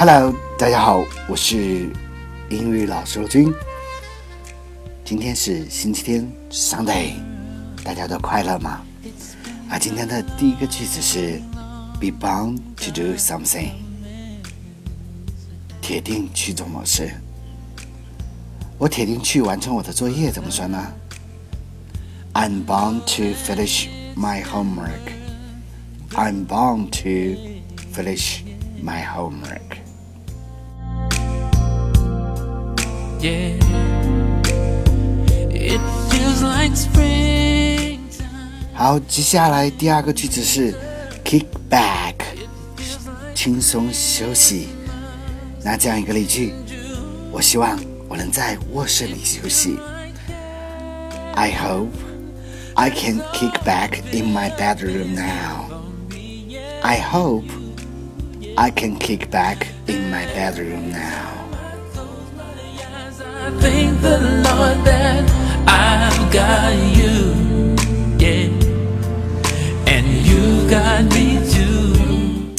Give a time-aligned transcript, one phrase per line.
[0.00, 1.90] Hello，大家好，我是
[2.48, 3.52] 英语老师罗军。
[5.04, 7.16] 今天是星期天，Sunday，
[7.84, 8.80] 大家都快乐吗？
[9.68, 11.38] 啊，今天的第一个句子是
[12.00, 13.72] Be bound to do something，
[15.82, 17.10] 铁定去做某事。
[18.78, 20.82] 我铁定去完成我的作业，怎么说呢
[22.32, 25.12] ？I'm bound to finish my homework.
[26.12, 27.60] I'm bound to
[27.92, 28.38] finish
[28.82, 29.69] my homework.
[33.19, 33.57] Yeah,
[35.51, 37.99] it feels like springtime.
[38.73, 40.75] 好，接下来第二个句子是
[41.23, 42.15] kick back，
[43.33, 44.67] 轻松休息。
[45.63, 46.53] 那这样一个例句，
[47.31, 49.79] 我希望我能在卧室里休息。
[51.33, 51.91] I hope
[52.75, 55.65] I can kick back in my bedroom now.
[56.81, 57.45] I hope
[58.55, 61.38] I can kick back in my bedroom now.
[63.99, 65.27] I thank the Lord that
[65.67, 67.75] I've got you,
[68.17, 68.47] yeah,
[69.85, 72.53] and you got me too.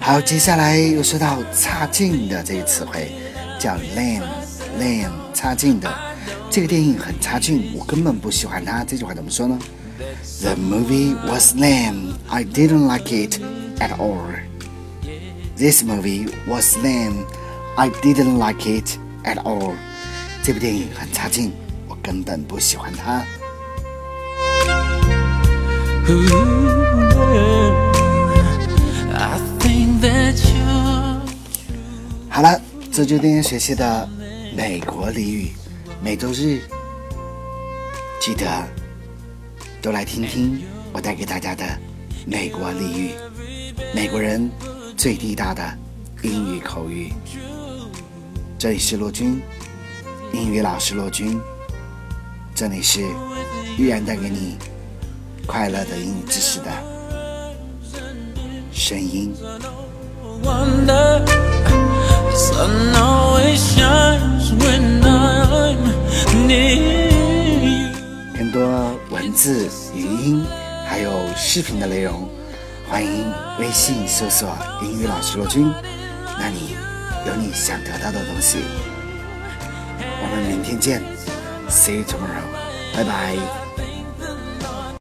[0.00, 3.12] 好，接下来又说到差劲的这个词汇，
[3.60, 5.88] 叫 lame，lame，差劲的。
[6.50, 8.82] 这个电影很差劲，我根本不喜欢它。
[8.82, 9.56] 这句话怎么说呢？
[10.40, 12.14] The movie was lame.
[12.28, 13.38] I didn't like it
[13.78, 14.26] at all.
[15.56, 17.26] This movie was lame.
[17.76, 19.76] I didn't like it at all.
[20.43, 21.53] 这部电影很差劲，
[21.87, 23.23] 我根本不喜欢它。
[32.27, 32.59] 好了，
[32.91, 34.09] 这就今天学习的
[34.53, 35.53] 美国俚语，
[36.03, 36.59] 每周日
[38.19, 38.45] 记得
[39.81, 41.63] 都来听听我带给大家的
[42.25, 43.11] 美国俚语，
[43.95, 44.51] 美国人
[44.97, 45.63] 最地道的
[46.21, 47.13] 英语口语。
[48.59, 49.41] 这里是罗军，
[50.33, 51.39] 英语老师罗军，
[52.55, 53.01] 这里是
[53.77, 54.57] 依然带给你
[55.45, 56.71] 快乐的英语知识的
[58.71, 59.31] 声音。
[68.35, 70.43] 更多文字、语音
[70.87, 72.27] 还有视频的内容，
[72.89, 74.49] 欢迎微信搜索
[74.81, 75.71] “英语老师罗军”，
[76.39, 76.75] 那里
[77.27, 78.57] 有你想得到的东西。
[80.21, 81.01] 我们明天见
[81.69, 83.62] ，See you tomorrow，拜拜。